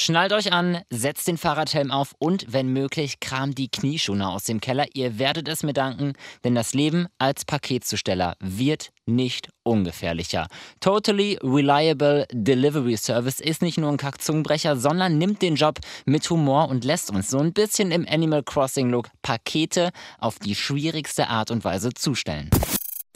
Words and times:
Schnallt 0.00 0.32
euch 0.32 0.52
an, 0.52 0.82
setzt 0.90 1.26
den 1.26 1.38
Fahrradhelm 1.38 1.90
auf 1.90 2.14
und, 2.20 2.52
wenn 2.52 2.72
möglich, 2.72 3.18
kramt 3.18 3.58
die 3.58 3.68
Knieschoner 3.68 4.30
aus 4.30 4.44
dem 4.44 4.60
Keller. 4.60 4.86
Ihr 4.94 5.18
werdet 5.18 5.48
es 5.48 5.64
mir 5.64 5.72
danken, 5.72 6.12
denn 6.44 6.54
das 6.54 6.72
Leben 6.72 7.08
als 7.18 7.44
Paketzusteller 7.44 8.36
wird 8.38 8.92
nicht 9.06 9.48
ungefährlicher. 9.64 10.46
Totally 10.78 11.36
Reliable 11.42 12.28
Delivery 12.30 12.96
Service 12.96 13.40
ist 13.40 13.60
nicht 13.60 13.76
nur 13.76 13.90
ein 13.90 13.96
Kackzungenbrecher, 13.96 14.76
sondern 14.76 15.18
nimmt 15.18 15.42
den 15.42 15.56
Job 15.56 15.80
mit 16.04 16.30
Humor 16.30 16.68
und 16.68 16.84
lässt 16.84 17.10
uns 17.10 17.28
so 17.28 17.40
ein 17.40 17.52
bisschen 17.52 17.90
im 17.90 18.06
Animal 18.08 18.44
Crossing 18.44 18.90
Look 18.90 19.08
Pakete 19.22 19.90
auf 20.18 20.38
die 20.38 20.54
schwierigste 20.54 21.26
Art 21.26 21.50
und 21.50 21.64
Weise 21.64 21.92
zustellen. 21.92 22.50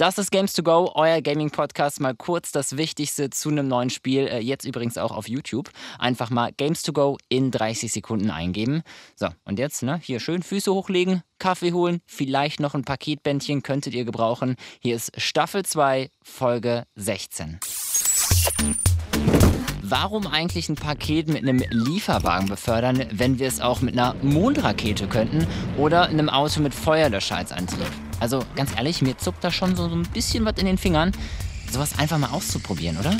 Das 0.02 0.18
ist 0.18 0.32
Games 0.32 0.52
to 0.54 0.64
Go, 0.64 0.90
euer 0.96 1.20
Gaming-Podcast. 1.20 2.00
Mal 2.00 2.16
kurz 2.16 2.50
das 2.50 2.76
Wichtigste 2.76 3.30
zu 3.30 3.50
einem 3.50 3.68
neuen 3.68 3.88
Spiel. 3.88 4.26
Äh, 4.26 4.40
jetzt 4.40 4.64
übrigens 4.64 4.98
auch 4.98 5.12
auf 5.12 5.28
YouTube. 5.28 5.70
Einfach 5.96 6.28
mal 6.28 6.50
Games 6.56 6.82
to 6.82 6.92
Go 6.92 7.18
in 7.28 7.52
30 7.52 7.92
Sekunden 7.92 8.28
eingeben. 8.32 8.82
So, 9.14 9.28
und 9.44 9.60
jetzt 9.60 9.84
ne, 9.84 10.00
hier 10.02 10.18
schön 10.18 10.42
Füße 10.42 10.74
hochlegen, 10.74 11.22
Kaffee 11.38 11.72
holen, 11.72 12.00
vielleicht 12.04 12.58
noch 12.58 12.74
ein 12.74 12.82
Paketbändchen 12.82 13.62
könntet 13.62 13.94
ihr 13.94 14.04
gebrauchen. 14.04 14.56
Hier 14.80 14.96
ist 14.96 15.12
Staffel 15.20 15.64
2, 15.64 16.10
Folge 16.20 16.82
16 16.96 17.60
warum 19.92 20.26
eigentlich 20.26 20.70
ein 20.70 20.74
Paket 20.74 21.28
mit 21.28 21.42
einem 21.42 21.62
Lieferwagen 21.68 22.48
befördern, 22.48 23.04
wenn 23.12 23.38
wir 23.38 23.46
es 23.46 23.60
auch 23.60 23.82
mit 23.82 23.92
einer 23.92 24.14
Mondrakete 24.22 25.06
könnten 25.06 25.46
oder 25.76 26.06
einem 26.06 26.30
Auto 26.30 26.62
mit 26.62 26.74
Feuerlöscher 26.74 27.36
als 27.36 27.52
Antrieb? 27.52 27.86
Also 28.18 28.42
ganz 28.56 28.70
ehrlich, 28.74 29.02
mir 29.02 29.18
zuckt 29.18 29.44
da 29.44 29.50
schon 29.50 29.76
so, 29.76 29.90
so 29.90 29.94
ein 29.94 30.04
bisschen 30.04 30.46
was 30.46 30.56
in 30.56 30.64
den 30.64 30.78
Fingern, 30.78 31.12
sowas 31.70 31.98
einfach 31.98 32.16
mal 32.16 32.30
auszuprobieren, 32.30 32.96
oder? 32.96 33.14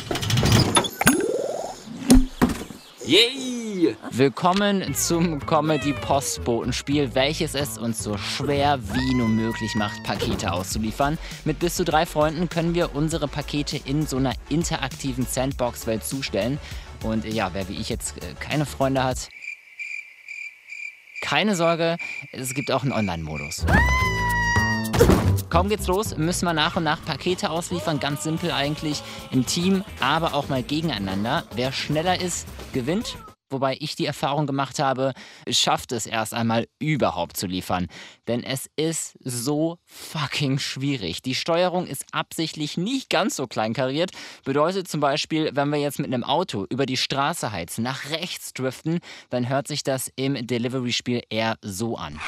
Yay! 3.05 3.97
Willkommen 4.13 4.95
zum 4.95 5.45
Comedy-Postbotenspiel, 5.45 7.13
welches 7.17 7.57
es 7.57 7.77
uns 7.77 8.01
so 8.01 8.17
schwer 8.17 8.79
wie 8.93 9.15
nur 9.15 9.29
möglich 9.29 9.75
macht, 9.75 10.05
Pakete 10.05 10.53
auszuliefern. 10.53 11.19
Mit 11.45 11.59
bis 11.59 11.75
zu 11.75 11.85
drei 11.85 12.07
Freunden 12.07 12.49
können 12.49 12.75
wir 12.75 12.95
unsere 12.95 13.27
Pakete 13.27 13.77
in 13.77 14.07
so 14.07 14.19
einer 14.19 14.35
interaktiven 14.51 15.27
Sandbox-Welt 15.27 16.05
zustellen. 16.05 16.61
Und 17.03 17.25
ja, 17.25 17.51
wer 17.55 17.69
wie 17.69 17.81
ich 17.81 17.89
jetzt 17.89 18.19
äh, 18.19 18.35
keine 18.39 18.67
Freunde 18.67 19.03
hat, 19.03 19.29
keine 21.23 21.57
Sorge, 21.57 21.97
es 22.31 22.55
gibt 22.55 22.71
auch 22.71 22.83
einen 22.83 22.93
Online-Modus. 22.93 23.67
Kaum 25.53 25.69
geht's 25.69 25.87
los, 25.87 26.17
müssen 26.17 26.47
wir 26.47 26.55
nach 26.55 26.77
und 26.77 26.85
nach 26.85 27.05
Pakete 27.05 27.51
ausliefern. 27.51 28.01
Ganz 28.01 28.23
simpel 28.23 28.53
eigentlich. 28.53 29.03
Im 29.31 29.45
Team, 29.45 29.85
aber 30.01 30.35
auch 30.35 30.49
mal 30.49 30.63
gegeneinander. 30.63 31.45
Wer 31.55 31.73
schneller 31.73 32.21
ist, 32.21 32.47
gewinnt. 32.73 33.17
Wobei 33.53 33.77
ich 33.79 33.95
die 33.95 34.07
Erfahrung 34.07 34.47
gemacht 34.47 34.79
habe, 34.79 35.13
schafft 35.49 35.93
es 35.93 36.07
erst 36.07 36.33
einmal 36.33 36.67
überhaupt 36.79 37.37
zu 37.37 37.47
liefern. 37.47 37.87
Denn 38.27 38.43
es 38.43 38.71
ist 38.77 39.19
so 39.23 39.77
fucking 39.85 40.59
schwierig. 40.59 41.21
Die 41.21 41.35
Steuerung 41.35 41.87
ist 41.87 42.07
absichtlich 42.13 42.79
nicht 42.79 43.11
ganz 43.11 43.37
so 43.37 43.47
kleinkariert. 43.47 44.11
Bedeutet 44.45 44.89
zum 44.89 45.01
Beispiel, 45.01 45.51
wenn 45.53 45.69
wir 45.69 45.79
jetzt 45.79 45.99
mit 45.99 46.07
einem 46.07 46.25
Auto 46.25 46.67
über 46.71 46.87
die 46.87 46.97
Straße 46.97 47.53
heizen, 47.53 47.85
nach 47.85 48.09
rechts 48.11 48.55
driften, 48.55 49.01
dann 49.29 49.51
hört 49.51 49.69
sich 49.69 49.85
das 49.85 50.11
im 50.17 50.47
Delivery-Spiel 50.47 51.23
eher 51.29 51.59
so 51.61 51.97
an. 51.97 52.19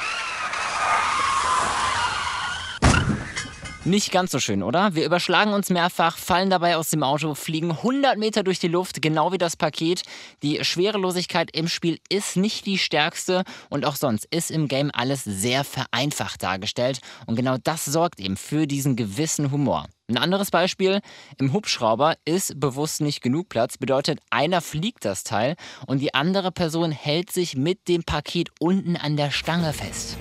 Nicht 3.86 4.12
ganz 4.12 4.30
so 4.30 4.40
schön, 4.40 4.62
oder? 4.62 4.94
Wir 4.94 5.04
überschlagen 5.04 5.52
uns 5.52 5.68
mehrfach, 5.68 6.16
fallen 6.16 6.48
dabei 6.48 6.78
aus 6.78 6.88
dem 6.88 7.02
Auto, 7.02 7.34
fliegen 7.34 7.70
100 7.70 8.16
Meter 8.16 8.42
durch 8.42 8.58
die 8.58 8.68
Luft, 8.68 9.02
genau 9.02 9.30
wie 9.30 9.36
das 9.36 9.56
Paket. 9.56 10.00
Die 10.42 10.64
Schwerelosigkeit 10.64 11.50
im 11.54 11.68
Spiel 11.68 11.98
ist 12.08 12.38
nicht 12.38 12.64
die 12.64 12.78
stärkste 12.78 13.44
und 13.68 13.84
auch 13.84 13.96
sonst 13.96 14.24
ist 14.30 14.50
im 14.50 14.68
Game 14.68 14.90
alles 14.94 15.22
sehr 15.24 15.64
vereinfacht 15.64 16.42
dargestellt. 16.42 17.00
Und 17.26 17.36
genau 17.36 17.58
das 17.62 17.84
sorgt 17.84 18.20
eben 18.20 18.38
für 18.38 18.66
diesen 18.66 18.96
gewissen 18.96 19.50
Humor. 19.50 19.84
Ein 20.08 20.16
anderes 20.16 20.50
Beispiel, 20.50 21.00
im 21.36 21.52
Hubschrauber 21.52 22.14
ist 22.24 22.58
bewusst 22.58 23.02
nicht 23.02 23.20
genug 23.20 23.50
Platz, 23.50 23.76
bedeutet 23.76 24.18
einer 24.30 24.62
fliegt 24.62 25.04
das 25.04 25.24
Teil 25.24 25.56
und 25.86 25.98
die 25.98 26.14
andere 26.14 26.52
Person 26.52 26.90
hält 26.90 27.30
sich 27.30 27.54
mit 27.54 27.86
dem 27.88 28.02
Paket 28.02 28.48
unten 28.60 28.96
an 28.96 29.18
der 29.18 29.30
Stange 29.30 29.74
fest. 29.74 30.16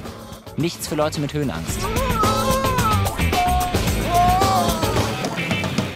Nichts 0.57 0.89
für 0.89 0.95
Leute 0.95 1.21
mit 1.21 1.33
Höhenangst. 1.33 1.79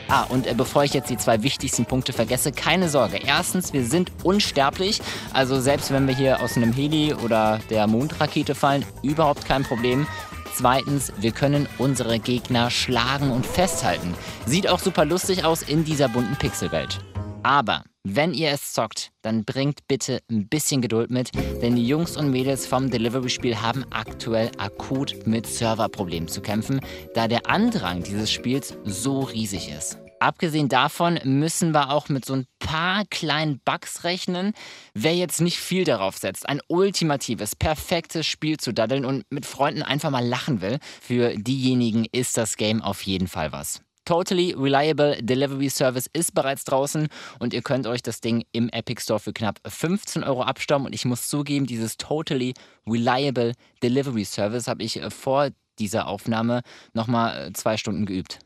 Ah, 0.09 0.23
und 0.23 0.47
äh, 0.47 0.53
bevor 0.53 0.83
ich 0.83 0.93
jetzt 0.93 1.09
die 1.09 1.17
zwei 1.17 1.43
wichtigsten 1.43 1.85
Punkte 1.85 2.13
vergesse, 2.13 2.51
keine 2.51 2.89
Sorge. 2.89 3.17
Erstens, 3.17 3.73
wir 3.73 3.85
sind 3.85 4.11
unsterblich. 4.23 5.01
Also 5.33 5.59
selbst 5.59 5.91
wenn 5.91 6.07
wir 6.07 6.15
hier 6.15 6.41
aus 6.41 6.55
einem 6.55 6.73
Heli 6.73 7.13
oder 7.13 7.59
der 7.69 7.87
Mondrakete 7.87 8.55
fallen, 8.55 8.85
überhaupt 9.03 9.45
kein 9.45 9.63
Problem. 9.63 10.07
Zweitens, 10.55 11.13
wir 11.19 11.31
können 11.31 11.67
unsere 11.77 12.19
Gegner 12.19 12.71
schlagen 12.71 13.31
und 13.31 13.45
festhalten. 13.45 14.15
Sieht 14.45 14.67
auch 14.67 14.79
super 14.79 15.05
lustig 15.05 15.45
aus 15.45 15.61
in 15.61 15.83
dieser 15.83 16.09
bunten 16.09 16.35
Pixelwelt. 16.35 16.99
Aber 17.47 17.85
wenn 18.03 18.33
ihr 18.33 18.51
es 18.51 18.73
zockt, 18.73 19.11
dann 19.21 19.45
bringt 19.45 19.87
bitte 19.87 20.19
ein 20.29 20.49
bisschen 20.49 20.81
Geduld 20.81 21.09
mit, 21.09 21.31
denn 21.61 21.77
die 21.77 21.87
Jungs 21.87 22.17
und 22.17 22.29
Mädels 22.29 22.67
vom 22.67 22.91
Delivery-Spiel 22.91 23.61
haben 23.61 23.85
aktuell 23.89 24.51
akut 24.57 25.25
mit 25.25 25.47
Serverproblemen 25.47 26.27
zu 26.27 26.41
kämpfen, 26.41 26.81
da 27.15 27.29
der 27.29 27.49
Andrang 27.49 28.03
dieses 28.03 28.29
Spiels 28.29 28.75
so 28.83 29.21
riesig 29.21 29.69
ist. 29.69 29.97
Abgesehen 30.19 30.67
davon 30.67 31.21
müssen 31.23 31.73
wir 31.73 31.91
auch 31.91 32.09
mit 32.09 32.25
so 32.25 32.33
ein 32.33 32.47
paar 32.59 33.05
kleinen 33.05 33.61
Bugs 33.63 34.03
rechnen. 34.03 34.51
Wer 34.93 35.15
jetzt 35.15 35.39
nicht 35.39 35.57
viel 35.57 35.85
darauf 35.85 36.17
setzt, 36.17 36.49
ein 36.49 36.59
ultimatives, 36.67 37.55
perfektes 37.55 38.27
Spiel 38.27 38.57
zu 38.57 38.73
daddeln 38.73 39.05
und 39.05 39.23
mit 39.29 39.45
Freunden 39.45 39.83
einfach 39.83 40.09
mal 40.09 40.27
lachen 40.27 40.59
will, 40.59 40.79
für 41.01 41.33
diejenigen 41.37 42.07
ist 42.11 42.35
das 42.35 42.57
Game 42.57 42.81
auf 42.81 43.03
jeden 43.03 43.29
Fall 43.29 43.53
was. 43.53 43.79
Totally 44.07 44.53
Reliable 44.57 45.21
Delivery 45.21 45.69
Service 45.69 46.09
ist 46.13 46.33
bereits 46.33 46.63
draußen 46.63 47.09
und 47.39 47.53
ihr 47.53 47.61
könnt 47.61 47.87
euch 47.87 48.01
das 48.01 48.21
Ding 48.21 48.45
im 48.53 48.69
Epic 48.69 49.01
Store 49.01 49.19
für 49.19 49.33
knapp 49.33 49.59
15 49.67 50.23
Euro 50.23 50.43
abstauben. 50.43 50.85
Und 50.85 50.93
ich 50.93 51.03
muss 51.03 51.27
zugeben, 51.27 51.65
dieses 51.65 51.97
Totally 51.97 52.53
Reliable 52.87 53.51
Delivery 53.83 54.23
Service 54.23 54.69
habe 54.69 54.81
ich 54.81 55.01
äh, 55.01 55.09
vor 55.09 55.49
dieser 55.77 56.07
Aufnahme 56.07 56.61
nochmal 56.93 57.47
äh, 57.49 57.51
zwei 57.51 57.75
Stunden 57.75 58.05
geübt. 58.05 58.39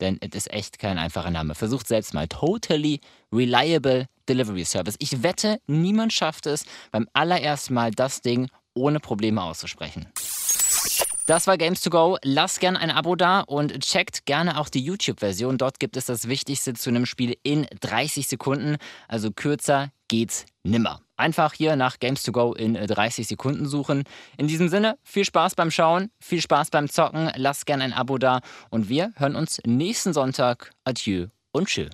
Denn 0.00 0.16
es 0.20 0.32
ist 0.32 0.52
echt 0.52 0.78
kein 0.78 0.96
einfacher 0.96 1.32
Name. 1.32 1.56
Versucht 1.56 1.88
selbst 1.88 2.14
mal. 2.14 2.28
Totally 2.28 3.00
Reliable 3.32 4.06
Delivery 4.28 4.64
Service. 4.64 4.94
Ich 5.00 5.24
wette, 5.24 5.58
niemand 5.66 6.12
schafft 6.12 6.46
es, 6.46 6.66
beim 6.92 7.08
allerersten 7.14 7.74
Mal 7.74 7.90
das 7.90 8.20
Ding 8.20 8.48
ohne 8.74 9.00
Probleme 9.00 9.42
auszusprechen. 9.42 10.06
Das 11.26 11.46
war 11.46 11.56
Games 11.56 11.80
to 11.80 11.88
Go. 11.88 12.18
Lasst 12.22 12.60
gerne 12.60 12.78
ein 12.78 12.90
Abo 12.90 13.16
da 13.16 13.40
und 13.40 13.80
checkt 13.80 14.26
gerne 14.26 14.60
auch 14.60 14.68
die 14.68 14.84
YouTube-Version. 14.84 15.56
Dort 15.56 15.80
gibt 15.80 15.96
es 15.96 16.04
das 16.04 16.28
Wichtigste 16.28 16.74
zu 16.74 16.90
einem 16.90 17.06
Spiel 17.06 17.34
in 17.42 17.66
30 17.80 18.28
Sekunden. 18.28 18.76
Also 19.08 19.30
kürzer 19.30 19.88
geht's 20.08 20.44
nimmer. 20.64 21.00
Einfach 21.16 21.54
hier 21.54 21.76
nach 21.76 21.98
Games 21.98 22.24
to 22.24 22.32
Go 22.32 22.52
in 22.52 22.74
30 22.74 23.26
Sekunden 23.26 23.66
suchen. 23.66 24.04
In 24.36 24.48
diesem 24.48 24.68
Sinne, 24.68 24.98
viel 25.02 25.24
Spaß 25.24 25.54
beim 25.54 25.70
Schauen, 25.70 26.10
viel 26.20 26.42
Spaß 26.42 26.68
beim 26.68 26.90
Zocken. 26.90 27.30
Lasst 27.36 27.64
gerne 27.64 27.84
ein 27.84 27.94
Abo 27.94 28.18
da 28.18 28.40
und 28.68 28.90
wir 28.90 29.14
hören 29.16 29.34
uns 29.34 29.60
nächsten 29.64 30.12
Sonntag. 30.12 30.72
Adieu 30.84 31.28
und 31.52 31.68
tschüss. 31.68 31.90